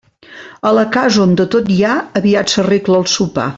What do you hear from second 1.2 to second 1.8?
on de tot hi